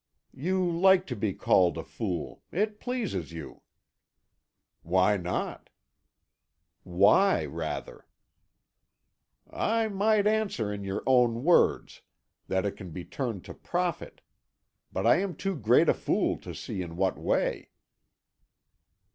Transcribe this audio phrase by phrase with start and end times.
[0.33, 2.41] "You like to be called a fool.
[2.51, 3.61] It pleases you."
[4.81, 5.69] "Why not?"
[6.81, 8.07] "Why, rather?"
[9.47, 12.01] "I might answer in your own words,
[12.47, 14.21] that it can be turned to profit.
[14.91, 17.69] But I am too great a fool to see in what way."